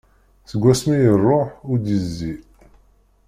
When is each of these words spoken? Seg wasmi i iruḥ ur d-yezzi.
Seg 0.49 0.61
wasmi 0.65 0.95
i 1.01 1.05
iruḥ 1.11 1.49
ur 1.71 1.77
d-yezzi. 1.83 2.33